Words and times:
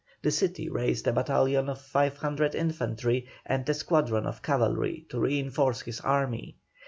The 0.23 0.31
city 0.31 0.67
raised 0.67 1.05
a 1.05 1.13
battalion 1.13 1.69
of 1.69 1.79
500 1.79 2.55
infantry 2.55 3.27
and 3.45 3.69
a 3.69 3.73
squadron 3.75 4.25
of 4.25 4.41
cavalry 4.41 5.05
to 5.09 5.19
reinforce 5.19 5.81
his 5.81 5.99
army. 5.99 6.55